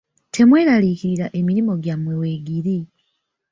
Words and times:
Temweraliikirira 0.35 1.25
emirimu 1.39 1.73
gyammwe 1.83 2.13
weegiri. 2.21 2.77